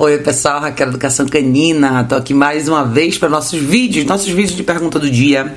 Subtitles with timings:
[0.00, 2.04] Oi, pessoal, Raquel Educação Canina.
[2.04, 5.56] Tô aqui mais uma vez para nossos vídeos, nossos vídeos de pergunta do dia.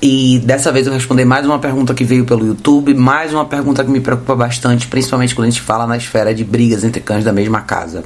[0.00, 3.82] E dessa vez eu respondi mais uma pergunta que veio pelo YouTube, mais uma pergunta
[3.82, 7.24] que me preocupa bastante, principalmente quando a gente fala na esfera de brigas entre cães
[7.24, 8.04] da mesma casa.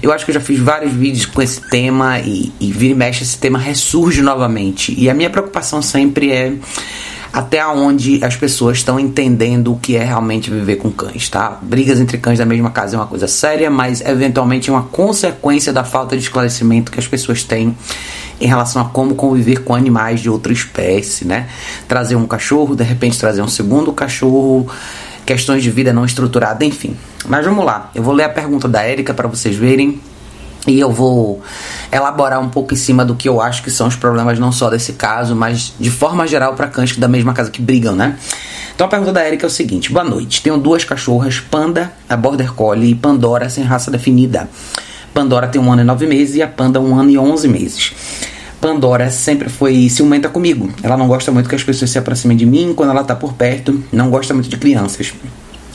[0.00, 2.96] Eu acho que eu já fiz vários vídeos com esse tema e, e vira e
[2.96, 4.94] mexe, esse tema ressurge novamente.
[4.96, 6.52] E a minha preocupação sempre é
[7.32, 11.58] até onde as pessoas estão entendendo o que é realmente viver com cães, tá?
[11.62, 15.72] Brigas entre cães da mesma casa é uma coisa séria, mas eventualmente é uma consequência
[15.72, 17.76] da falta de esclarecimento que as pessoas têm
[18.38, 21.48] em relação a como conviver com animais de outra espécie, né?
[21.88, 24.68] Trazer um cachorro, de repente trazer um segundo cachorro,
[25.24, 26.96] questões de vida não estruturada, enfim.
[27.26, 30.00] Mas vamos lá, eu vou ler a pergunta da Érica para vocês verem
[30.66, 31.42] e eu vou
[31.90, 34.70] elaborar um pouco em cima do que eu acho que são os problemas não só
[34.70, 38.16] desse caso, mas de forma geral para cães da mesma casa que brigam, né?
[38.74, 40.42] Então a pergunta da Erika é o seguinte: Boa noite.
[40.42, 44.48] Tenho duas cachorras, Panda, a Border Collie e Pandora sem raça definida.
[45.12, 47.92] Pandora tem um ano e nove meses e a Panda um ano e onze meses.
[48.60, 50.72] Pandora sempre foi ciumenta comigo.
[50.82, 53.32] Ela não gosta muito que as pessoas se aproximem de mim quando ela tá por
[53.32, 55.12] perto, não gosta muito de crianças.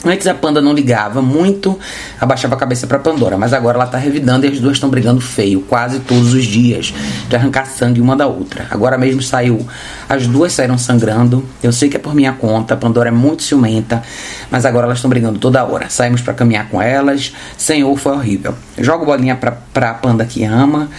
[0.05, 1.77] Antes a Panda não ligava muito,
[2.21, 5.19] abaixava a cabeça para Pandora, mas agora ela tá revidando e as duas estão brigando
[5.19, 6.93] feio, quase todos os dias,
[7.27, 8.67] de arrancar sangue uma da outra.
[8.69, 9.67] Agora mesmo saiu,
[10.07, 11.43] as duas saíram sangrando.
[11.63, 14.03] Eu sei que é por minha conta, a Pandora é muito ciumenta,
[14.51, 15.89] mas agora elas estão brigando toda hora.
[15.89, 18.53] Saímos para caminhar com elas, Senhor, foi horrível.
[18.77, 20.89] Jogo bolinha pra, pra Panda que ama,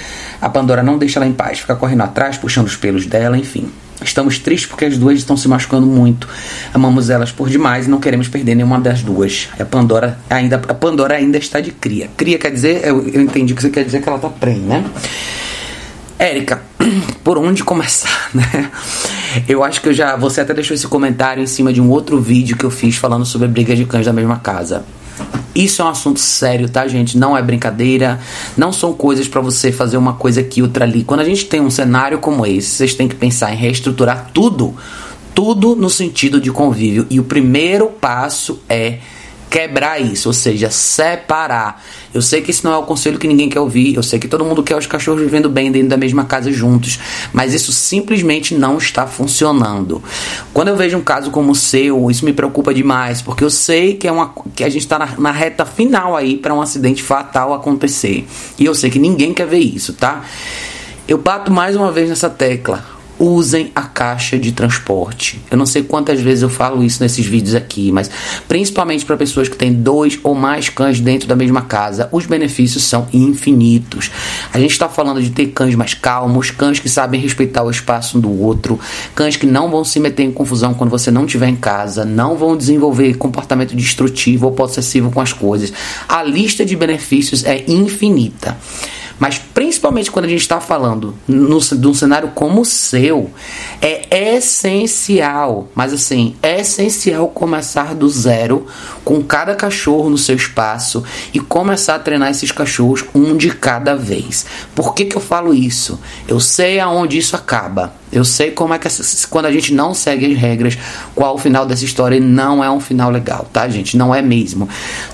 [0.41, 3.71] a Pandora não deixa ela em paz, fica correndo atrás, puxando os pelos dela, enfim.
[4.03, 6.29] Estamos tristes porque as duas estão se machucando muito.
[6.73, 9.49] Amamos elas por demais e não queremos perder nenhuma das duas.
[9.59, 12.09] A Pandora ainda, a Pandora ainda está de cria.
[12.17, 14.85] Cria quer dizer, eu, eu entendi que você quer dizer que ela está prenha, né?
[16.19, 16.63] Érica,
[17.23, 18.71] por onde começar, né?
[19.49, 20.17] Eu acho que eu já.
[20.17, 23.25] Você até deixou esse comentário em cima de um outro vídeo que eu fiz falando
[23.25, 24.85] sobre briga de cães da mesma casa.
[25.55, 27.19] Isso é um assunto sério, tá, gente?
[27.19, 28.21] Não é brincadeira.
[28.57, 31.03] Não são coisas para você fazer uma coisa aqui, outra ali.
[31.03, 34.77] Quando a gente tem um cenário como esse, vocês têm que pensar em reestruturar tudo.
[35.35, 37.07] Tudo no sentido de convívio.
[37.11, 38.99] E o primeiro passo é
[39.49, 41.83] quebrar isso, ou seja, separar.
[42.13, 44.29] Eu sei que esse não é o conselho que ninguém quer ouvir, eu sei que
[44.29, 46.99] todo mundo quer os cachorros vivendo bem dentro da mesma casa juntos,
[47.33, 50.03] mas isso simplesmente não está funcionando.
[50.53, 53.95] Quando eu vejo um caso como o seu, isso me preocupa demais, porque eu sei
[53.95, 57.03] que, é uma, que a gente está na, na reta final aí para um acidente
[57.03, 58.27] fatal acontecer.
[58.59, 60.25] E eu sei que ninguém quer ver isso, tá?
[61.07, 65.41] Eu bato mais uma vez nessa tecla usem a caixa de transporte.
[65.51, 68.11] Eu não sei quantas vezes eu falo isso nesses vídeos aqui, mas
[68.47, 72.85] principalmente para pessoas que têm dois ou mais cães dentro da mesma casa, os benefícios
[72.85, 74.11] são infinitos.
[74.53, 78.19] A gente está falando de ter cães mais calmos, cães que sabem respeitar o espaço
[78.19, 78.79] um do outro,
[79.15, 82.37] cães que não vão se meter em confusão quando você não estiver em casa, não
[82.37, 85.73] vão desenvolver comportamento destrutivo ou possessivo com as coisas.
[86.09, 88.57] A lista de benefícios é infinita.
[89.19, 93.31] Mas principalmente quando a gente está falando de um cenário como o seu,
[93.81, 98.67] é essencial, mas assim, é essencial começar do zero
[99.05, 101.03] com cada cachorro no seu espaço
[101.35, 104.47] e começar a treinar esses cachorros um de cada vez.
[104.75, 105.99] Por que, que eu falo isso?
[106.27, 107.95] Eu sei aonde isso acaba.
[108.11, 108.89] Eu sei como é que
[109.29, 110.79] quando a gente não segue as regras,
[111.15, 113.97] qual o final dessa história e não é um final legal, tá, gente?
[113.97, 114.69] Não é mesmo.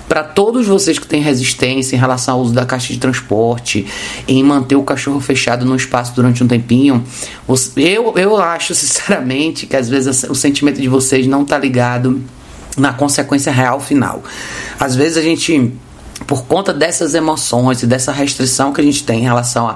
[0.07, 3.85] Para todos vocês que têm resistência em relação ao uso da caixa de transporte,
[4.27, 7.03] em manter o cachorro fechado no espaço durante um tempinho,
[7.77, 12.21] eu, eu acho sinceramente que às vezes o sentimento de vocês não tá ligado
[12.77, 14.23] na consequência real final.
[14.79, 15.73] Às vezes a gente
[16.27, 19.75] por conta dessas emoções e dessa restrição que a gente tem em relação a,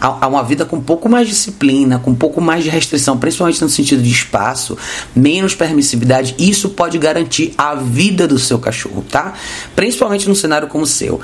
[0.00, 2.70] a, a, uma vida com um pouco mais de disciplina, com um pouco mais de
[2.70, 4.76] restrição, principalmente no sentido de espaço,
[5.16, 9.32] menos permissividade, isso pode garantir a vida do seu cachorro, tá?
[9.74, 11.20] Principalmente num cenário como o seu.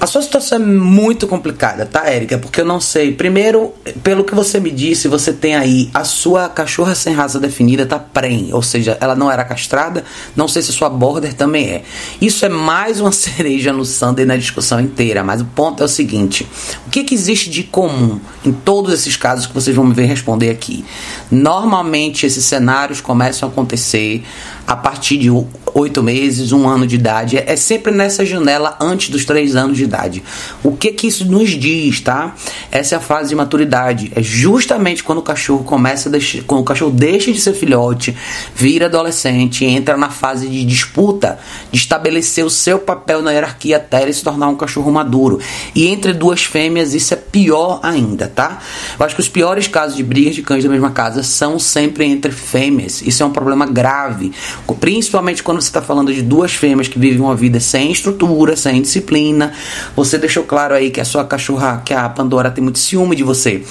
[0.00, 2.38] A sua situação é muito complicada, tá, Érica?
[2.38, 3.12] Porque eu não sei.
[3.12, 7.84] Primeiro, pelo que você me disse, você tem aí a sua cachorra sem raça definida
[7.84, 10.04] tá pren, ou seja, ela não era castrada.
[10.36, 11.82] Não sei se sua border também é.
[12.20, 15.88] Isso é mais uma cereja no Sunday na discussão inteira, mas o ponto é o
[15.88, 16.46] seguinte:
[16.88, 20.06] o que, que existe de comum em todos esses casos que vocês vão me ver
[20.06, 20.86] responder aqui?
[21.30, 24.24] Normalmente esses cenários começam a acontecer
[24.66, 25.30] a partir de
[25.74, 27.36] oito meses, um ano de idade.
[27.38, 30.22] É sempre nessa janela antes dos três anos de idade.
[30.62, 32.34] O que que isso nos diz, tá?
[32.70, 34.10] Essa é a fase de maturidade.
[34.14, 38.16] É justamente quando o cachorro começa deixar, quando o cachorro deixa de ser filhote,
[38.54, 41.38] vira adolescente, entra na fase de disputa,
[41.70, 45.38] de estabelecer o seu papel na hierarquia até ele se tornar um cachorro maduro.
[45.74, 48.60] E entre duas fêmeas fêmeas, isso é pior ainda, tá?
[48.98, 52.04] Eu acho que os piores casos de brigas de cães da mesma casa são sempre
[52.04, 53.02] entre fêmeas.
[53.02, 54.32] Isso é um problema grave,
[54.80, 58.80] principalmente quando você está falando de duas fêmeas que vivem uma vida sem estrutura, sem
[58.80, 59.52] disciplina.
[59.96, 63.24] Você deixou claro aí que a sua cachorra, que a Pandora tem muito ciúme de
[63.24, 63.62] você.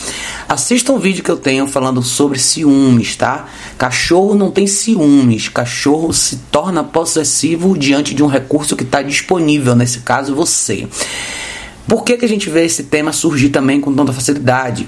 [0.47, 3.45] Assista um vídeo que eu tenho falando sobre ciúmes, tá?
[3.77, 9.75] Cachorro não tem ciúmes, cachorro se torna possessivo diante de um recurso que está disponível,
[9.75, 10.87] nesse caso você.
[11.87, 14.87] Por que, que a gente vê esse tema surgir também com tanta facilidade?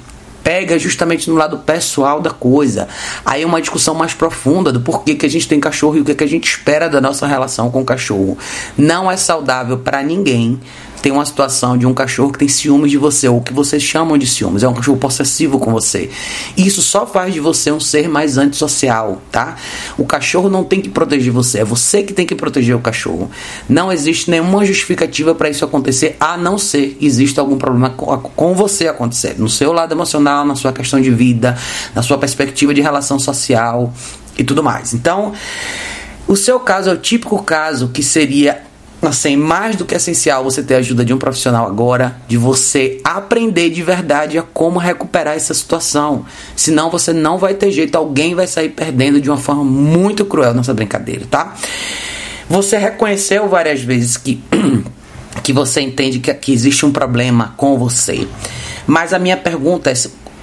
[0.49, 2.87] pega justamente no lado pessoal da coisa.
[3.23, 6.05] Aí é uma discussão mais profunda do porquê que a gente tem cachorro e o
[6.05, 8.35] que, que a gente espera da nossa relação com o cachorro.
[8.75, 10.59] Não é saudável para ninguém
[11.01, 14.17] tem uma situação de um cachorro que tem ciúmes de você, ou que vocês chamam
[14.17, 16.09] de ciúmes, é um cachorro possessivo com você.
[16.57, 19.55] Isso só faz de você um ser mais antissocial, tá?
[19.97, 23.29] O cachorro não tem que proteger você, é você que tem que proteger o cachorro.
[23.67, 28.87] Não existe nenhuma justificativa para isso acontecer, a não ser existe algum problema com você
[28.87, 31.57] acontecer, no seu lado emocional, na sua questão de vida,
[31.95, 33.93] na sua perspectiva de relação social
[34.37, 34.93] e tudo mais.
[34.93, 35.33] Então,
[36.27, 38.68] o seu caso é o típico caso que seria
[39.01, 42.99] assim, mais do que essencial você ter a ajuda de um profissional agora, de você
[43.03, 46.25] aprender de verdade a como recuperar essa situação.
[46.55, 50.53] Senão você não vai ter jeito, alguém vai sair perdendo de uma forma muito cruel
[50.53, 51.55] nessa brincadeira, tá?
[52.49, 54.41] Você reconheceu várias vezes que,
[55.43, 58.27] que você entende que, que existe um problema com você.
[58.87, 59.93] Mas a minha pergunta é: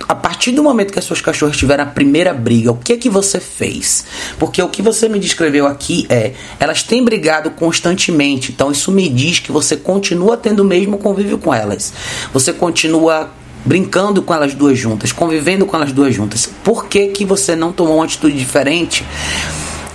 [0.09, 2.97] a partir do momento que as suas cachorras tiveram a primeira briga, o que é
[2.97, 4.05] que você fez?
[4.39, 9.09] Porque o que você me descreveu aqui é, elas têm brigado constantemente, então isso me
[9.09, 11.93] diz que você continua tendo o mesmo convívio com elas.
[12.33, 13.31] Você continua
[13.65, 16.49] brincando com elas duas juntas, convivendo com elas duas juntas.
[16.63, 19.05] Por que, que você não tomou uma atitude diferente?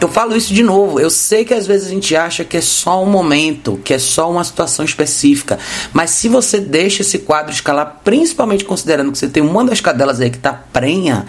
[0.02, 1.00] Eu falo isso de novo.
[1.00, 4.00] Eu sei que às vezes a gente acha que é só um momento, que é
[4.00, 5.60] só uma situação específica.
[5.94, 10.20] Mas se você deixa esse quadro escalar, principalmente considerando que você tem uma das cadelas
[10.20, 11.28] aí que tá prenha,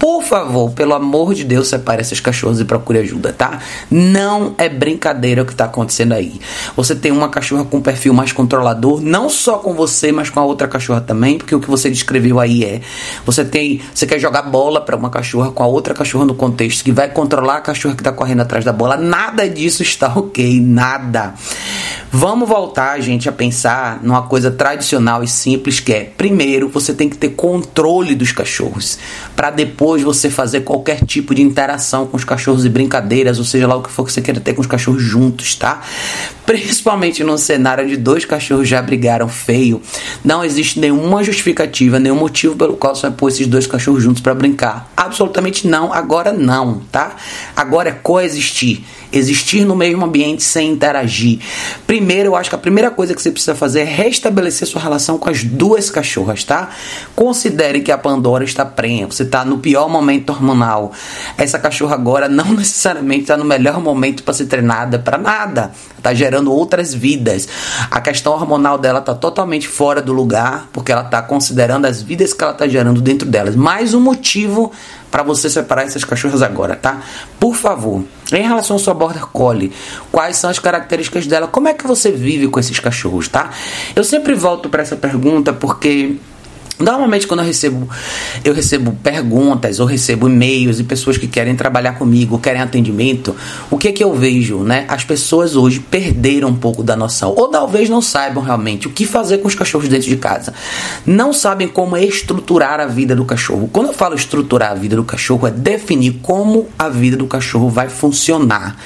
[0.00, 3.58] por favor, pelo amor de Deus, separe esses cachorros e procure ajuda, tá?
[3.90, 6.40] Não é brincadeira o que está acontecendo aí.
[6.74, 10.44] Você tem uma cachorra com perfil mais controlador, não só com você, mas com a
[10.44, 12.80] outra cachorra também, porque o que você descreveu aí é:
[13.26, 16.82] você tem, você quer jogar bola para uma cachorra com a outra cachorra no contexto
[16.82, 18.96] que vai controlar a cachorra que está correndo atrás da bola.
[18.96, 21.34] Nada disso está ok, nada.
[22.10, 27.08] Vamos voltar, gente, a pensar numa coisa tradicional e simples que é: primeiro, você tem
[27.08, 28.98] que ter controle dos cachorros,
[29.36, 33.44] para depois depois você fazer qualquer tipo de interação com os cachorros e brincadeiras, ou
[33.44, 35.82] seja lá o que for que você queira ter com os cachorros juntos, tá?
[36.50, 39.80] Principalmente num cenário onde dois cachorros já brigaram feio,
[40.24, 44.20] não existe nenhuma justificativa, nenhum motivo pelo qual você vai pôr esses dois cachorros juntos
[44.20, 44.90] para brincar.
[44.96, 47.14] Absolutamente não, agora não, tá?
[47.54, 48.82] Agora é coexistir,
[49.12, 51.38] existir no mesmo ambiente sem interagir.
[51.86, 55.18] Primeiro, eu acho que a primeira coisa que você precisa fazer é restabelecer sua relação
[55.18, 56.70] com as duas cachorras, tá?
[57.14, 60.90] Considere que a Pandora está prenha, você está no pior momento hormonal.
[61.38, 65.70] Essa cachorra agora não necessariamente está no melhor momento para ser treinada para nada.
[65.96, 67.48] Está gerando outras vidas.
[67.90, 72.32] A questão hormonal dela está totalmente fora do lugar, porque ela está considerando as vidas
[72.32, 73.56] que ela está gerando dentro delas.
[73.56, 74.72] Mais um motivo
[75.10, 77.02] para você separar essas cachorras agora, tá?
[77.38, 79.72] Por favor, em relação à sua border collie,
[80.12, 81.48] quais são as características dela?
[81.48, 83.50] Como é que você vive com esses cachorros, tá?
[83.96, 86.16] Eu sempre volto para essa pergunta porque
[86.80, 87.88] Normalmente quando eu recebo
[88.44, 93.36] eu recebo perguntas ou recebo e-mails de pessoas que querem trabalhar comigo, querem atendimento,
[93.70, 94.84] o que é que eu vejo, né?
[94.88, 99.04] As pessoas hoje perderam um pouco da noção, ou talvez não saibam realmente o que
[99.04, 100.54] fazer com os cachorros dentro de casa.
[101.04, 103.68] Não sabem como estruturar a vida do cachorro.
[103.72, 107.68] Quando eu falo estruturar a vida do cachorro é definir como a vida do cachorro
[107.68, 108.76] vai funcionar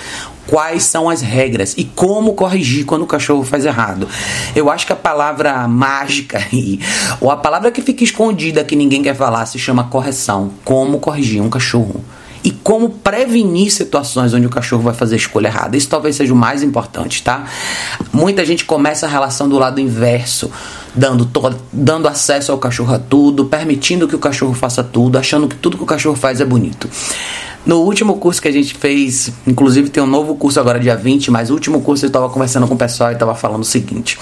[0.47, 4.09] quais são as regras e como corrigir quando o cachorro faz errado.
[4.55, 6.81] Eu acho que a palavra mágica aí,
[7.21, 10.53] ou a palavra que fica escondida que ninguém quer falar, se chama correção.
[10.65, 12.05] Como corrigir um cachorro.
[12.43, 15.79] E como prevenir situações onde o cachorro vai fazer a escolha errada.
[15.79, 17.45] Isso talvez seja o mais importante, tá?
[18.13, 20.51] Muita gente começa a relação do lado inverso,
[20.95, 21.27] dando,
[21.73, 25.79] dando acesso ao cachorro a tudo, permitindo que o cachorro faça tudo, achando que tudo
[25.79, 26.87] que o cachorro faz é bonito.
[27.67, 31.31] No último curso que a gente fez, inclusive tem um novo curso agora dia 20,
[31.31, 34.19] mas o último curso eu estava conversando com o pessoal e estava falando o seguinte: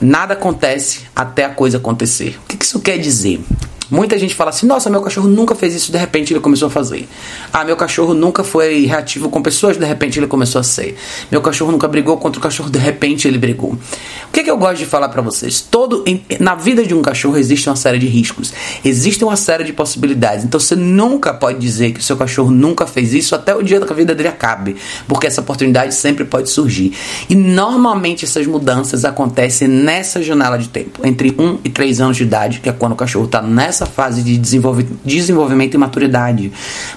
[0.00, 2.36] nada acontece até a coisa acontecer.
[2.44, 3.40] O que isso quer dizer?
[3.90, 6.70] Muita gente fala assim: nossa, meu cachorro nunca fez isso, de repente ele começou a
[6.70, 7.08] fazer.
[7.52, 10.96] Ah, meu cachorro nunca foi reativo com pessoas, de repente ele começou a ser.
[11.30, 13.72] Meu cachorro nunca brigou contra o cachorro, de repente ele brigou.
[13.72, 15.60] O que, que eu gosto de falar para vocês?
[15.60, 16.04] Todo
[16.40, 18.52] Na vida de um cachorro existe uma série de riscos,
[18.84, 20.44] existe uma série de possibilidades.
[20.44, 23.80] Então você nunca pode dizer que o seu cachorro nunca fez isso até o dia
[23.80, 24.76] que a vida dele acabe,
[25.06, 26.92] porque essa oportunidade sempre pode surgir.
[27.28, 32.24] E normalmente essas mudanças acontecem nessa janela de tempo, entre 1 e 3 anos de
[32.24, 36.52] idade, que é quando o cachorro está nessa nessa fase de desenvolvimento e maturidade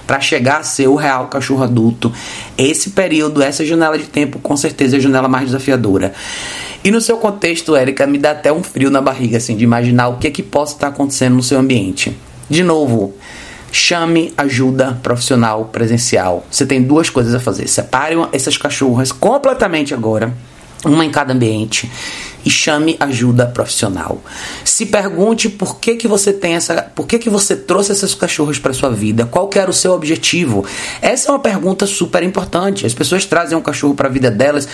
[0.06, 2.10] para chegar a ser o real cachorro adulto.
[2.56, 6.14] Esse período, essa janela de tempo, com certeza é a janela mais desafiadora.
[6.82, 10.08] E no seu contexto, Érica, me dá até um frio na barriga, assim, de imaginar
[10.08, 12.16] o que é que possa estar acontecendo no seu ambiente.
[12.48, 13.14] De novo,
[13.70, 16.46] chame ajuda profissional presencial.
[16.50, 17.68] Você tem duas coisas a fazer.
[17.68, 20.32] Separe essas cachorras completamente agora,
[20.84, 21.90] uma em cada ambiente
[22.44, 24.22] e chame ajuda profissional.
[24.64, 28.58] Se pergunte por que, que você tem essa, por que, que você trouxe esses cachorros
[28.58, 30.64] para sua vida, qual que era o seu objetivo.
[31.02, 32.86] Essa é uma pergunta super importante.
[32.86, 34.66] As pessoas trazem um cachorro para a vida delas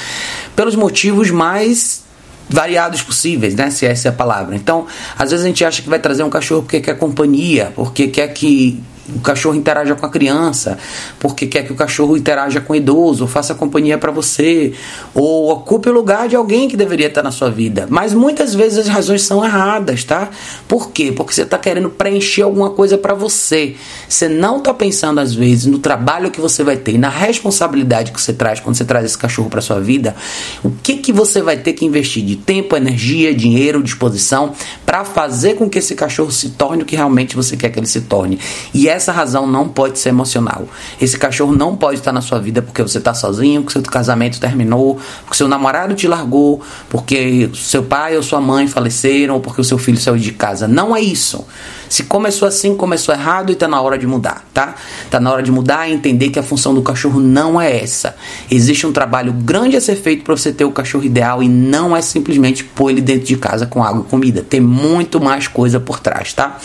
[0.55, 2.05] pelos motivos mais
[2.49, 3.71] variados possíveis, né?
[3.71, 4.55] Se essa é a palavra.
[4.55, 4.87] Então,
[5.19, 8.29] às vezes a gente acha que vai trazer um cachorro porque quer companhia, porque quer
[8.29, 8.81] que
[9.15, 10.79] o cachorro interaja com a criança,
[11.19, 14.73] porque quer que o cachorro interaja com o idoso, faça companhia para você,
[15.15, 17.87] ou ocupe o lugar de alguém que deveria estar na sua vida.
[17.89, 20.31] Mas muitas vezes as razões são erradas, tá?
[20.67, 21.13] Por quê?
[21.13, 23.77] Porque você está querendo preencher alguma coisa para você.
[24.09, 28.13] Você não está pensando às vezes no trabalho que você vai ter e na responsabilidade
[28.13, 30.15] que você traz quando você traz esse cachorro para sua vida.
[30.63, 34.53] O que que você vai ter que investir de tempo, energia, dinheiro, disposição
[34.97, 37.87] para fazer com que esse cachorro se torne o que realmente você quer que ele
[37.87, 38.39] se torne?
[38.73, 40.67] E essa razão não pode ser emocional.
[41.01, 44.41] Esse cachorro não pode estar na sua vida porque você está sozinho, porque seu casamento
[44.41, 49.61] terminou, porque seu namorado te largou, porque seu pai ou sua mãe faleceram, ou porque
[49.61, 50.67] o seu filho saiu de casa.
[50.67, 51.45] Não é isso.
[51.89, 54.75] Se começou assim, começou errado e está na hora de mudar, tá?
[55.05, 58.17] Está na hora de mudar e entender que a função do cachorro não é essa.
[58.51, 61.97] Existe um trabalho grande a ser feito para você ter o cachorro ideal e não
[61.97, 64.43] é simplesmente pôr ele dentro de casa com água e comida.
[64.43, 64.86] Tem muito
[65.21, 66.59] mais coisa por trás, tá?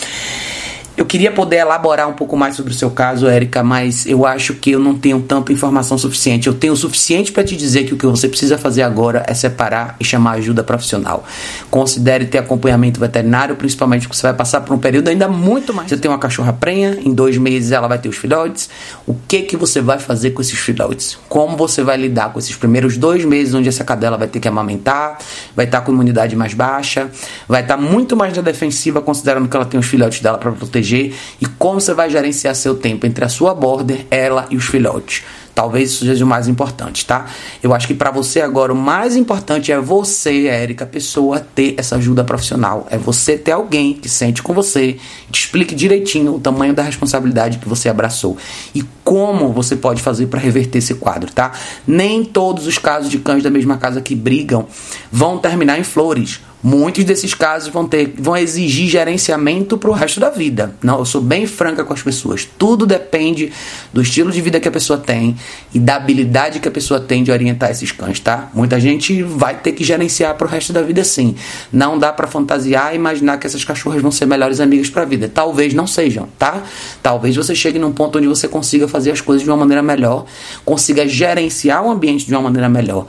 [0.94, 4.52] Eu queria poder elaborar um pouco mais sobre o seu caso, Érica, mas eu acho
[4.52, 6.48] que eu não tenho tanta informação suficiente.
[6.48, 9.32] Eu tenho o suficiente para te dizer que o que você precisa fazer agora é
[9.32, 11.24] separar e chamar ajuda profissional.
[11.70, 15.88] Considere ter acompanhamento veterinário, principalmente porque você vai passar por um período ainda muito mais.
[15.88, 18.68] Você tem uma cachorra prenha, em dois meses ela vai ter os filhotes.
[19.06, 21.18] O que que você vai fazer com esses filhotes?
[21.26, 24.48] Como você vai lidar com esses primeiros dois meses onde essa cadela vai ter que
[24.48, 25.16] amamentar,
[25.56, 27.10] vai estar com imunidade mais baixa,
[27.48, 30.81] vai estar muito mais na defensiva, considerando que ela tem os filhotes dela para proteger
[30.82, 34.64] proteger e como você vai gerenciar seu tempo entre a sua border, ela e os
[34.64, 35.22] filhotes.
[35.54, 37.26] Talvez isso seja o mais importante, tá?
[37.62, 41.96] Eu acho que para você agora o mais importante é você, Érica, pessoa, ter essa
[41.96, 42.86] ajuda profissional.
[42.90, 44.96] É você ter alguém que sente com você,
[45.30, 48.38] te explique direitinho o tamanho da responsabilidade que você abraçou
[48.74, 51.52] e como você pode fazer para reverter esse quadro, tá?
[51.86, 54.66] Nem todos os casos de cães da mesma casa que brigam
[55.10, 60.20] vão terminar em flores Muitos desses casos vão ter, vão exigir gerenciamento para o resto
[60.20, 60.76] da vida.
[60.80, 62.48] Não, eu sou bem franca com as pessoas.
[62.56, 63.50] Tudo depende
[63.92, 65.34] do estilo de vida que a pessoa tem
[65.74, 68.48] e da habilidade que a pessoa tem de orientar esses cães, tá?
[68.54, 71.34] Muita gente vai ter que gerenciar para o resto da vida, sim.
[71.72, 75.06] Não dá para fantasiar e imaginar que essas cachorras vão ser melhores amigas para a
[75.06, 75.28] vida.
[75.28, 76.62] Talvez não sejam, tá?
[77.02, 80.26] Talvez você chegue num ponto onde você consiga fazer as coisas de uma maneira melhor,
[80.64, 83.06] consiga gerenciar o ambiente de uma maneira melhor,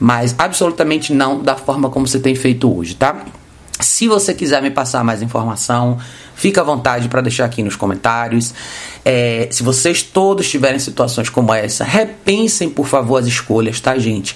[0.00, 3.24] mas absolutamente não da forma como você tem feito hoje tá?
[3.80, 5.98] Se você quiser me passar mais informação,
[6.34, 8.54] fica à vontade para deixar aqui nos comentários.
[9.04, 14.34] É, se vocês todos tiverem situações como essa, repensem por favor as escolhas, tá, gente?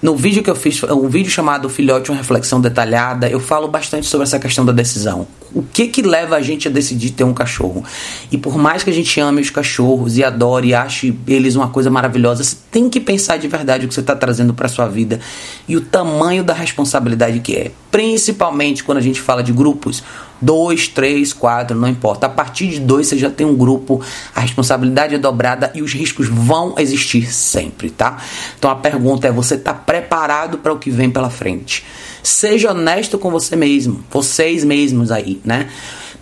[0.00, 4.06] No vídeo que eu fiz, um vídeo chamado Filhote, uma reflexão detalhada, eu falo bastante
[4.06, 5.26] sobre essa questão da decisão.
[5.54, 7.84] O que que leva a gente a decidir ter um cachorro?
[8.30, 11.68] E por mais que a gente ame os cachorros e adore e ache eles uma
[11.68, 14.86] coisa maravilhosa, você tem que pensar de verdade o que você está trazendo para sua
[14.86, 15.20] vida
[15.66, 17.70] e o tamanho da responsabilidade que é.
[17.90, 20.02] Principalmente quando a gente fala de grupos
[20.40, 22.26] dois, três, quatro, não importa.
[22.26, 24.00] A partir de dois você já tem um grupo,
[24.34, 28.18] a responsabilidade é dobrada e os riscos vão existir sempre, tá?
[28.58, 31.84] Então a pergunta é: você está preparado para o que vem pela frente?
[32.22, 35.68] Seja honesto com você mesmo, vocês mesmos aí, né?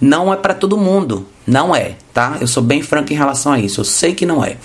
[0.00, 2.36] Não é para todo mundo, não é, tá?
[2.40, 3.80] Eu sou bem franco em relação a isso.
[3.80, 4.56] Eu sei que não é.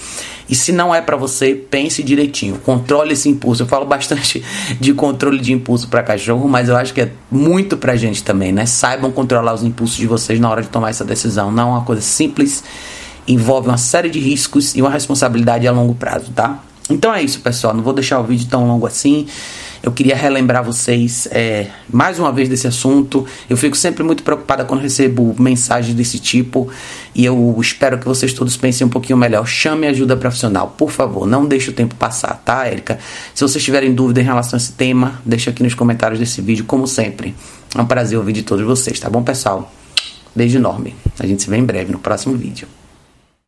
[0.49, 2.57] E se não é para você, pense direitinho.
[2.57, 3.63] Controle esse impulso.
[3.63, 4.43] Eu falo bastante
[4.81, 8.51] de controle de impulso para cachorro, mas eu acho que é muito pra gente também,
[8.51, 8.65] né?
[8.65, 11.49] Saibam controlar os impulsos de vocês na hora de tomar essa decisão.
[11.49, 12.61] Não é uma coisa simples,
[13.25, 16.61] envolve uma série de riscos e uma responsabilidade a longo prazo, tá?
[16.89, 17.73] Então é isso, pessoal.
[17.73, 19.27] Não vou deixar o vídeo tão longo assim.
[19.83, 23.25] Eu queria relembrar vocês é, mais uma vez desse assunto.
[23.49, 26.69] Eu fico sempre muito preocupada quando recebo mensagens desse tipo
[27.15, 29.47] e eu espero que vocês todos pensem um pouquinho melhor.
[29.47, 31.25] Chame ajuda profissional, por favor.
[31.25, 32.99] Não deixe o tempo passar, tá, Érica?
[33.33, 36.63] Se vocês tiverem dúvida em relação a esse tema, deixa aqui nos comentários desse vídeo,
[36.65, 37.35] como sempre.
[37.75, 39.73] É um prazer ouvir de todos vocês, tá bom, pessoal?
[40.35, 40.95] Beijo enorme.
[41.19, 42.67] A gente se vê em breve no próximo vídeo.